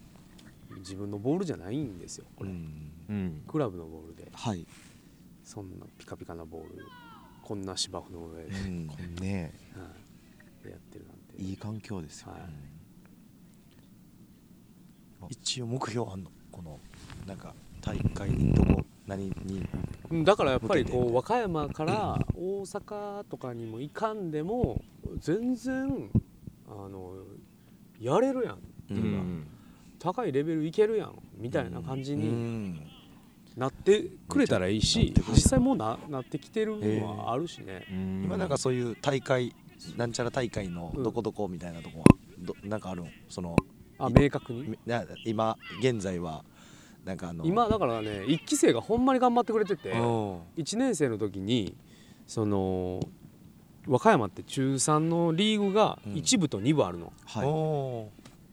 [0.79, 2.27] 自分のボールじゃないんですよ。
[2.37, 2.92] これ、うん。
[3.09, 3.42] うん。
[3.46, 4.29] クラブのボールで。
[4.33, 4.66] はい。
[5.44, 6.85] そんなピカピカなボール
[7.42, 8.87] こんな芝生の上で,、うん。
[9.20, 9.55] ね。
[9.75, 9.83] は
[10.62, 10.64] い。
[10.64, 11.42] でやってるなんて。
[11.42, 12.42] いい環境ですよ、はい。
[15.31, 16.31] 一応目標あんの？
[16.51, 16.81] この
[17.27, 18.85] なんか大会にどこ？
[19.07, 19.62] 何に？
[20.11, 24.83] うんだからやっぱりこう和歌山から大阪とかにも行かんでも
[25.19, 26.11] 全然
[26.69, 27.14] あの
[28.01, 28.55] やれるやん。
[28.55, 29.25] っていうか、
[29.99, 32.81] 高いレベルいけるやんみたいな感じうにん。
[33.57, 37.87] なってくれたらいいし実際もうななってきてるのはあるしね、
[38.23, 39.55] 今なんかそういう大会
[39.97, 41.03] なんちゃら大会のうん。
[41.03, 42.05] どこどこみたいなとこは
[42.38, 43.57] どなんかあるんその
[43.99, 44.79] あい明確に？
[45.25, 46.45] 今現在は
[47.07, 50.40] なんかあの今だからね1期生がほんまに頑張ってくれててうん。
[50.57, 51.77] 1年生の時に
[52.27, 53.01] その
[53.87, 56.12] 和歌山って中3のリーグがうん。
[56.14, 57.47] 1部と2部あるの、はい。
[57.47, 58.09] お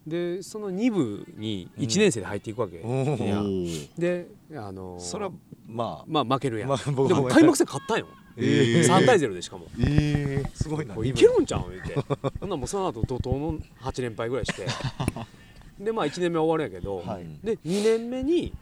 [0.05, 3.25] でその2部に1年生で入っていくわけ、ー。
[3.25, 3.41] いや。
[3.41, 3.89] おー。
[3.97, 5.31] であのそれは
[5.67, 6.05] まあ。
[6.07, 8.83] まあ負けるやん、まあ僕でも開幕戦勝ったんよ、えー。
[8.83, 9.65] 3対0でしかも。
[9.79, 10.49] えー。
[10.53, 10.93] すごいな。
[11.03, 11.71] いけるんちゃうん？
[11.71, 11.93] 言って。
[11.95, 12.05] ほん
[12.41, 14.67] ならもうその後怒涛の8連敗ぐらいして
[15.79, 17.25] でまあ1年目終わるんやけど、はい。
[17.43, 18.53] で2年目に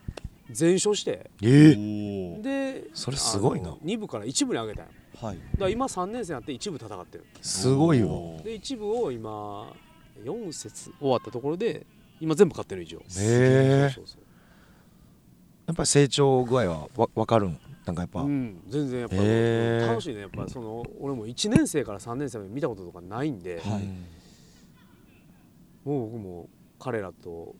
[0.50, 1.30] 全勝して。
[1.41, 2.41] えー。
[2.41, 3.69] でそれすごいな。
[3.69, 5.38] あの2部から1部に上げたんよはい。
[5.38, 7.26] だから今3年生になって1部戦ってる。
[7.41, 8.12] すごいわ。
[8.12, 8.43] おー。
[8.43, 9.74] で1部を今
[10.24, 11.86] 4節終わったところで
[12.19, 14.21] 今全部勝ってる以上へえそうそう
[15.67, 17.60] やっぱり成長具合はわ分かるん？
[17.86, 19.88] なんかやっぱ、うん、全然やっぱー。
[19.88, 20.21] 楽しいね。
[20.21, 23.84] やっぱりその俺も1年生から3年生まで見たこととかないんで、はい。
[25.84, 26.50] もう僕も
[26.82, 27.56] 彼らと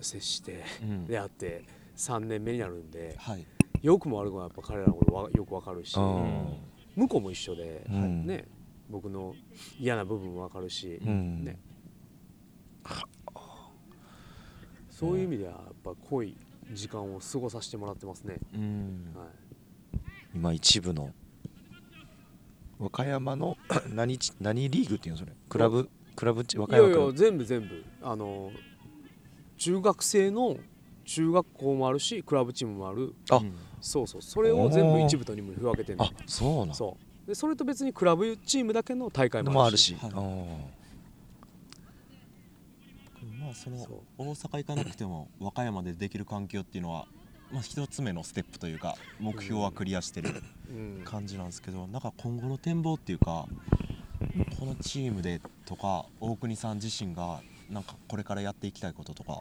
[0.00, 1.06] 接してうん。
[1.06, 1.64] 出会って
[1.96, 3.44] 3年目になるんではい。
[3.82, 6.56] よくも悪くもやっぱ彼らのことわよくわかるしうん。
[6.94, 8.26] 向こうも一緒で、うん。
[8.26, 8.46] ね
[8.88, 9.34] 僕の
[9.80, 11.44] 嫌な部分もわかるし、うん。
[11.44, 11.58] ね。
[14.90, 16.36] そういう意味ではやっぱ濃い
[16.72, 19.12] 時間を過ごさせてもらってますね、うん。
[19.14, 19.98] はい、
[20.34, 21.12] 今一部の
[22.78, 23.58] 和歌山の
[23.92, 25.32] 何ち何リーグっていうのそれ？
[25.48, 25.90] クラブ？
[26.16, 27.84] クラブチ和歌いや山クラブいや全部全部。
[28.02, 28.50] あの
[29.58, 30.56] 中学生の
[31.04, 33.14] 中学校もあるしクラブチームもある。
[33.30, 33.36] あ。
[33.36, 34.22] うんそうそう。
[34.22, 36.74] それを全部一部と二部に分けてるあそうなん。
[36.74, 37.28] そう。
[37.28, 39.94] でそれと別にクラブチームだけの大会のもあるし。
[39.94, 40.24] もあるし、はい。
[43.22, 43.76] あまあその
[44.18, 47.06] 大阪行かなくても和歌山でできる環境っていうのは
[47.52, 51.02] まあ一つ目のステップというか目標はクリアしてるうん。
[51.04, 53.46] 感じなんですけどなんか今後の展望っていうか
[54.58, 59.38] このチームでとか大国さん自身がなんかこれからやっていきたいこととか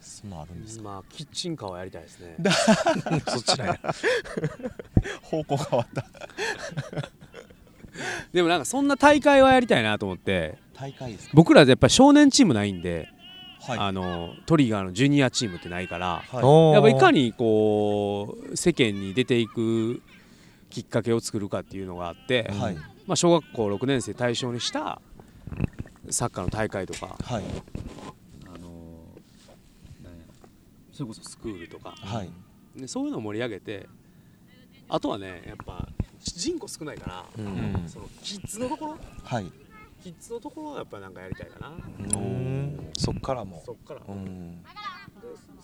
[0.00, 0.84] そんなのあるんですか？
[0.84, 2.36] まあキッチンカーはやりたいですね。
[2.40, 2.50] ー
[3.30, 3.80] そっちなんや
[5.22, 6.04] 方向変わった。
[8.32, 10.58] でもなんかそんな大会はやりたいなと思って。
[10.74, 11.32] 大会ですか？
[11.34, 13.08] 僕らやっぱり少年チームないんで、
[13.62, 13.78] はい。
[13.78, 16.72] あのトリガーのジュニアチームってないからはい。
[16.74, 20.02] やっぱいかにこう世間に出ていく
[20.70, 25.00] きっかけを作るかっていうのがあって、はいまあ、小学校6年生対象にした
[26.10, 27.44] サッカーの大会とか、はい。
[28.46, 29.08] あの
[30.92, 32.30] それこそスクールとか、はい。
[32.74, 33.86] ね、そういうのを盛り上げて
[34.88, 35.86] あとはねやっぱ
[36.18, 37.46] 人口少ないから、うん。
[37.46, 37.50] う
[37.84, 38.98] んそのキッズのところ？
[39.22, 39.52] はい。
[40.02, 42.90] キッズのところはやっぱなんかやりたいかな、うん。
[42.96, 43.62] そっからも。
[43.64, 44.62] そっから、うん。
[44.62, 44.68] で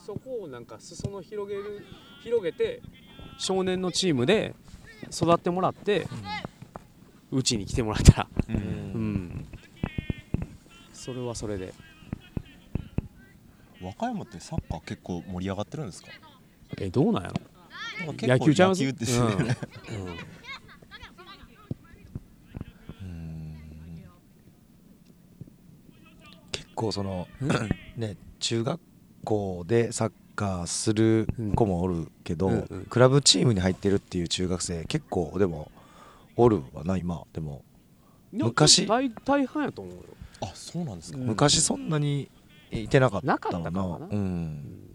[0.07, 1.85] そこをなんか裾野広げる
[2.23, 2.81] 広げて
[3.39, 4.55] 少年のチームで
[5.11, 6.07] 育ってもらって
[7.31, 8.29] うちに来てもらったら。
[8.49, 8.59] ううん。
[8.59, 9.47] うん。
[10.93, 11.73] それはそれで。
[13.83, 16.09] 和歌山ってサッカー結構盛り上がってるんですか？
[16.79, 17.35] えどうなんやろ。
[18.21, 18.85] 野球ちゃいます？
[18.85, 19.47] 野球ですね、うんうん。
[23.01, 24.03] うん。
[26.53, 27.27] 結構その
[27.97, 28.81] ね中学
[29.25, 32.87] 校でサッカーする子もおるけど、うんうん。
[32.91, 35.71] クラブチームに入ってるっていう中学生結構でも
[36.43, 37.23] おるわな今。
[37.33, 37.65] でも
[38.33, 38.87] 昔？
[38.87, 40.03] 大大半やと思うよ。
[40.43, 41.27] あそうなんですか、うん。
[41.27, 42.31] 昔そんなに
[42.71, 43.39] いてなかったな。
[43.39, 44.07] かったわかもな？
[44.07, 44.87] うん。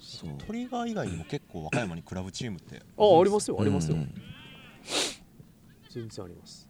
[0.00, 2.76] そうトリガー以外にも結構和歌山にクラブチームって。
[2.76, 4.14] あありますよありますよ、うん。
[5.90, 6.68] 全然あります、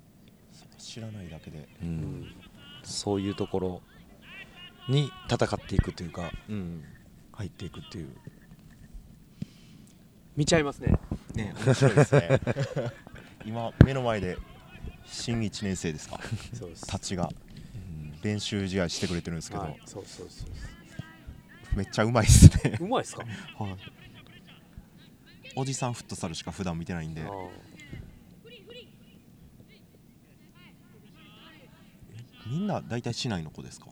[0.79, 1.69] 知らないだけで。
[1.83, 1.91] ううん
[2.23, 2.35] ん。
[2.83, 3.83] そういうところ
[4.89, 6.83] に戦っていくというかうん。
[7.33, 8.09] 入っていくっていう。
[10.37, 10.99] 見ちゃいますね。
[11.35, 11.55] ね。
[11.65, 12.41] 面白いですね
[13.45, 14.39] 今目の前で
[15.05, 16.19] 新1年生ですか？
[16.55, 16.87] そうです。
[16.87, 17.31] たちが。
[18.23, 22.79] 練習試合してくれてるんですけど、はい、そうそうそうめっちゃうまいっすね。
[22.81, 23.23] うまいっすか？
[23.63, 23.77] はい。
[25.57, 27.23] おじさんフットサルしか普段見てないんで。
[32.47, 33.89] みんな大体市内の子ですか？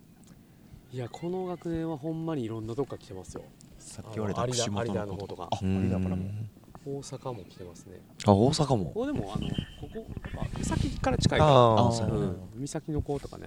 [0.92, 3.44] いやこの学年はほんまにいろんなとこから来てますよ。
[3.78, 5.48] さっき言われた串本有田の子とか。
[5.52, 6.24] あ有田からも
[6.84, 8.00] 大阪も来てますね。
[8.26, 8.84] あ大阪も？
[8.86, 9.48] ここでもあの
[9.80, 13.46] ここあ三崎から近いかあらあそうん、三崎の子とかね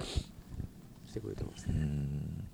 [1.07, 2.47] 来てくれてますうねん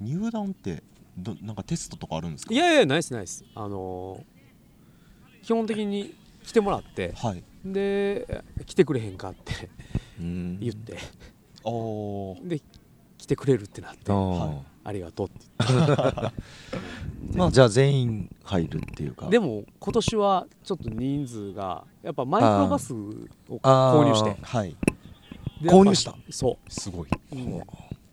[0.00, 0.82] 入団って
[1.16, 2.54] どなんかテストとかあるんですか？
[2.54, 4.34] いやいやナイスナイスあのー
[5.44, 7.42] 基本的に来てもらってはい。
[7.64, 9.68] で来てくれへんかって
[10.18, 10.58] うん。
[10.60, 10.96] 言って。
[11.64, 12.48] おー。
[12.48, 12.60] で
[13.18, 14.10] 来てくれるってなって。
[14.10, 15.92] ああありがとうって言って。
[17.36, 19.28] まあじゃあ全員入るっていうか。
[19.28, 22.96] でも今年はちょっと人数がやっぱマイクロバスを
[23.48, 24.36] 購入して。
[24.42, 24.76] はい。
[25.62, 26.14] で購入した？
[26.30, 27.62] そすごい、う、うん、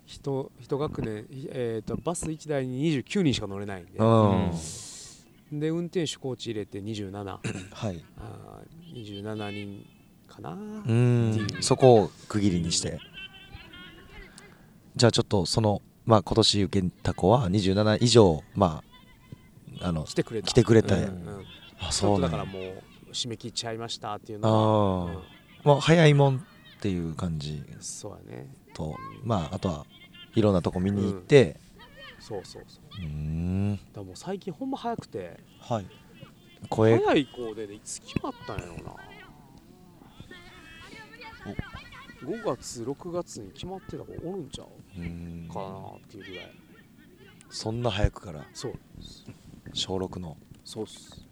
[0.06, 3.92] 人一学年、えー、とバス1台に29人しか乗れないんで。
[3.98, 5.60] うん。
[5.60, 7.12] で運転手コーチ入れて27
[7.74, 8.04] はい。
[8.18, 9.86] あー27人
[10.28, 11.48] かな、うん。
[11.60, 13.00] そこを区切りにして。
[14.96, 18.82] じゃあちょっとそのまあ今年受けた子は27以上ま
[19.82, 20.48] ああの来てくれた。
[20.48, 20.96] 来てくれた。
[20.96, 21.46] うんうん。
[21.80, 25.18] あちょっとだからねもう締め切っちゃいましたっていうのは、あ
[25.64, 26.40] あもう早いもんっ
[26.80, 27.64] ていう感じ。
[27.68, 28.54] うんそうやね。
[28.74, 29.86] とまああとは
[30.36, 31.58] いろんなとこ見に行って。
[32.20, 33.02] そうそうそう。
[33.02, 33.80] うーん。
[33.94, 35.40] だもう最近ほんま早くて。
[35.60, 35.86] はい。
[36.70, 38.94] 声早い子で、ね、いつ決まったんやろうな
[42.24, 44.68] 5月6月に決まってた子おるんちゃう？
[45.00, 45.50] うん。
[45.52, 46.52] かなっていうぐらい。
[47.50, 48.46] そんな早くから？
[48.54, 48.74] そう。
[49.74, 50.38] 小6の？
[50.64, 51.28] そうっす。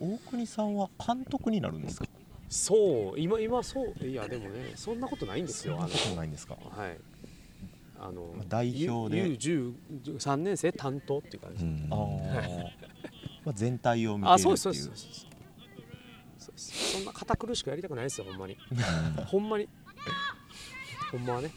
[0.00, 2.06] 大国さんは監督になるんですか？
[2.48, 3.20] そう。
[3.20, 4.04] 今今そう。
[4.04, 5.76] いやでもねそんなことないんですよ。
[5.78, 6.54] あのそんなことないんですか？
[6.54, 6.98] はい。
[8.00, 11.86] あのまあ代表で U13 年生担当っていう感じ、うん。
[11.92, 12.64] あー。
[13.44, 14.56] まあ全体を見てあるっていう。
[14.56, 15.26] そうですそうですそうです
[16.56, 18.56] そんな堅苦しくやりたくないですよほんまに。
[19.26, 19.68] ほんまに。
[21.10, 21.50] ほんまはね。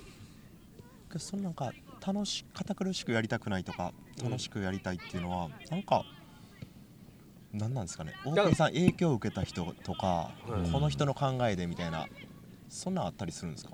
[1.17, 1.71] そのなんか
[2.05, 6.03] 楽し堅苦しくやりたくないとか楽しくやりたいっていうのは、なんか
[7.53, 8.13] 何なんですかね。
[8.25, 10.31] 大ら国さん影響を受けた人とか、は
[10.67, 12.07] いこの人の考えでみたいな
[12.67, 13.71] そんなんあったりするんですか？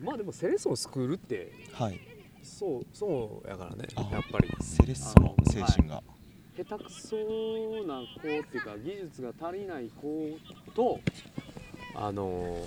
[0.00, 2.00] まあでもセレッソのスクールってはい。
[2.44, 4.48] そうそうやからねあやっぱり。
[4.60, 6.02] セレッソの精神が、
[6.56, 7.16] 下手くそ
[7.86, 10.36] な子っていうか技術が足りない子
[10.74, 11.00] と
[11.94, 12.60] あの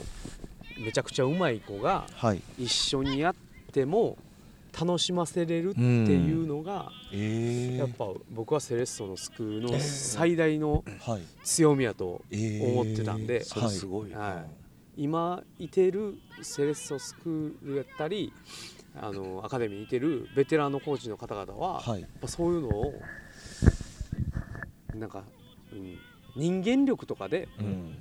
[0.84, 2.42] めちゃくちゃうまい子がはい。
[2.58, 3.36] 一緒にやっ
[3.72, 4.18] ても
[4.78, 11.22] 楽しませれるっていうのが、えー、やっぱ僕はセレッソのスクールの最大のはい。
[11.44, 12.64] 強みやとえー。
[12.74, 14.34] 思ってたんですごいな、は
[14.98, 15.04] い。
[15.04, 18.34] 今いてるセレッソスクールやったり
[19.00, 22.02] あのアカデミーにいてるベテランのコーチの方々は、はい。
[22.02, 22.94] やっぱそういうのを
[25.00, 25.24] なんか、
[25.72, 25.98] うん、
[26.36, 27.98] 人間力とかでうん。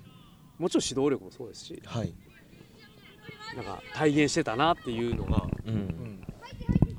[0.59, 2.15] もちろん指導力もそうですしはい、
[3.57, 5.75] なんか体現してたなっていうのが、うん。
[5.75, 6.15] うん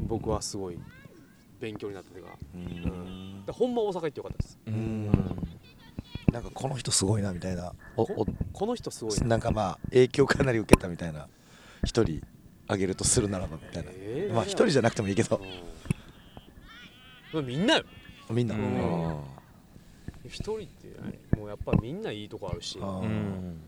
[0.08, 0.78] 僕はすごい
[1.60, 3.44] 勉強になったというかうん。
[3.46, 4.60] でほんま大阪行ってよかったです。
[4.68, 5.06] うん。
[6.32, 7.74] なんかこの人すごいなみたいな。
[7.98, 11.28] おここの人すごいおなんかまあ影響かなり受けたみたいな
[11.84, 12.22] 一人
[12.68, 14.34] あげるとするならばみたいな、えー。
[14.34, 15.42] まあ一人じゃなくてもいいけど。
[17.34, 17.48] うん。
[17.48, 17.84] みんなよ。
[18.30, 18.62] みんな、うん。
[18.62, 19.18] あ
[20.28, 22.78] 一人ってねもうやっぱみんないいとこあるし。
[22.80, 23.60] うん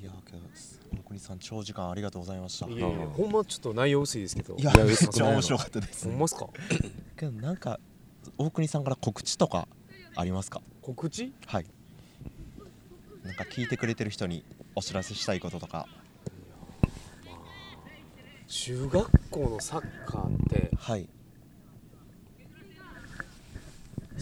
[0.00, 0.38] いやけど
[0.92, 2.66] 大国さん長時間ありがとうございました。
[2.66, 4.56] いやいやうんほんまちょっと内容薄いですけど。
[4.56, 6.08] いやいやめっちゃ面白かったです。
[6.08, 6.48] ほんまっすか？
[7.16, 7.78] けどなんか
[8.38, 9.68] 大国さんから告知とか
[10.16, 10.60] ありますか？
[10.80, 11.32] 告知？
[11.46, 11.66] はい。
[13.22, 14.44] なんか聞いてくれてる人に
[14.74, 15.86] お知らせしたいこととか。
[18.48, 21.08] 中学校のサッカーってはい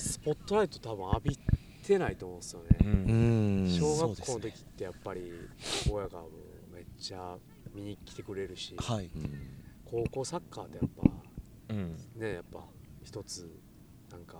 [0.01, 1.39] スポットライト多分浴び
[1.87, 3.65] てないと思うんですようね、うん。
[3.65, 5.33] ん小学校の時ってやっぱり
[5.91, 7.37] 親がもうめっちゃ
[7.75, 9.11] 見に来てくれるし、はい。
[9.15, 11.97] うん高校サッカーってやっぱうん。
[12.17, 12.61] ねやっぱ
[13.03, 13.51] 一つ
[14.11, 14.39] なんか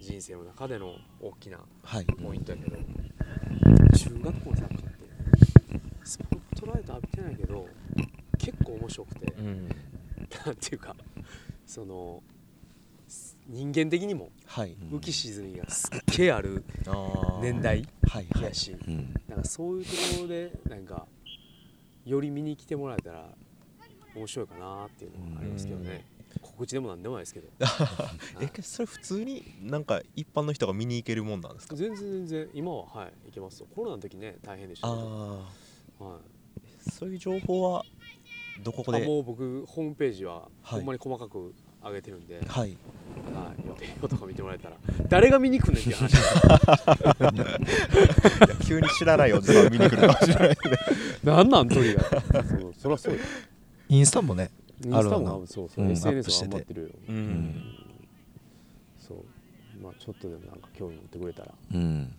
[0.00, 2.06] 人生の中での大きなはい。
[2.06, 4.88] ポイントやけど、中学校のサッカーって
[6.04, 7.66] スポットライト浴びてないけど
[8.38, 9.68] 結構面白くて、うん。
[10.46, 10.94] なんていうか
[11.66, 12.22] その
[13.46, 14.76] 人間的にもはい。
[14.90, 16.64] 浮き沈みがすっげえある
[17.42, 18.42] 年代はいはい。
[18.44, 19.14] やし、うん。
[19.28, 21.06] なんかそういうところでなんか
[22.04, 23.28] より見に来てもらえたら
[24.14, 26.04] 面白いかなっていうのはありますけどね。
[26.40, 27.48] 告知でもなんでもないですけど。
[28.40, 31.76] えそれ普通になんか一般の人が見に行けるもんなんですか？
[31.76, 33.66] 全然全然今ははい行けますよ。
[33.74, 37.84] コロナの時ね大変でしたけはい、そういう情報は
[38.62, 39.04] どこで？
[39.04, 41.54] あもう僕ホームページははいほんまに細かく
[41.84, 42.76] 上げてるんで、はい。
[43.34, 44.76] はい、予定表とか見てもらえたら
[45.08, 46.12] 誰が見に来んねんっていう話
[48.66, 50.56] 急に知らないおじさん見に来るかもしれない
[51.22, 53.20] なんなんとにかくそうそりゃそうよ。
[53.88, 54.50] インスタもね
[54.84, 56.50] インスタもそうそう、うん SNS アップしてて。
[56.50, 56.88] 頑張ってるよ、
[58.98, 59.18] そう。
[59.82, 61.54] まあちょっとでもなんか興味持ってくれたら。
[61.72, 62.12] うん。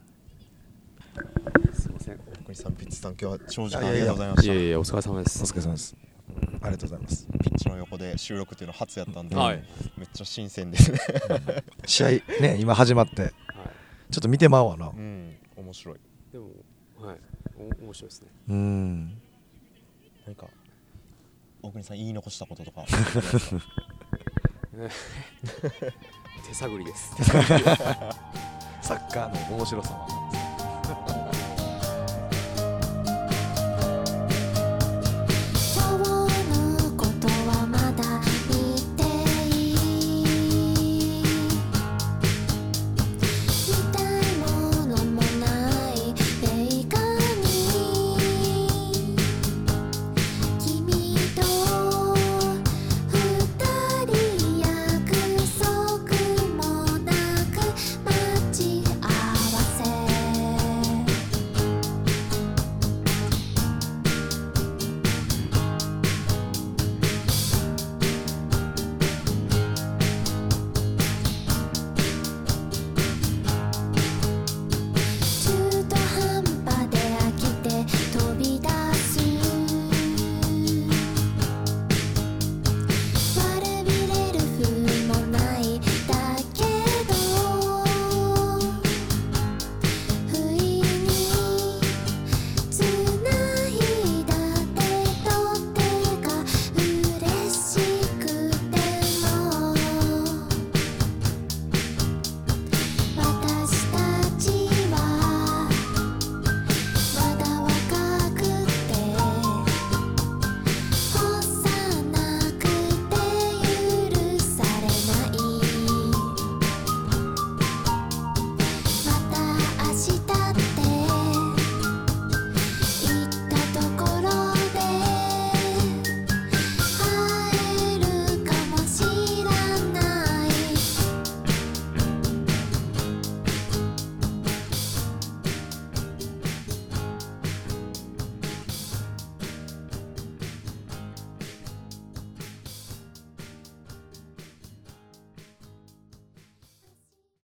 [1.74, 2.20] すいません。
[2.46, 4.54] 国さんピッチさん今日は長時間いやいやありがとうございました。
[4.54, 5.44] いやいやお疲れ様です。
[5.44, 5.96] お疲れ様です
[6.62, 7.28] ありがとうございます。
[7.44, 9.64] ピッチの横で収録っていうの初やったんで、はい。
[9.98, 10.92] めっちゃ新鮮です。
[10.92, 11.00] ね
[11.86, 12.10] 試合
[12.42, 13.22] ね今始まって。
[13.22, 13.32] はい。
[14.12, 14.88] ちょっと見てまうわな。
[14.88, 15.36] うん。
[15.56, 16.00] 面白い。
[16.32, 16.48] でも
[17.00, 17.18] はい。
[17.58, 18.28] お面白いですね。
[18.50, 19.22] うん。
[20.26, 20.48] 何か
[21.62, 22.84] 大国さん言い残したこととか
[26.48, 27.16] 手探りです。
[28.82, 30.25] サッカーの面白さは？